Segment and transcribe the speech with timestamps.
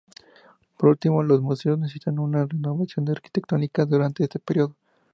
[0.77, 4.75] Por último, los museos necesitan una renovación arquitectónica durante este periodo.